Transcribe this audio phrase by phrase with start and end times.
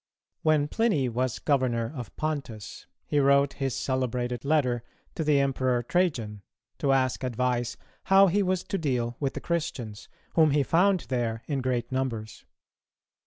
[0.41, 4.81] When Pliny was Governor of Pontus, he wrote his celebrated letter
[5.13, 6.41] to the Emperor Trajan,
[6.79, 11.43] to ask advice how he was to deal with the Christians, whom he found there
[11.45, 12.45] in great numbers.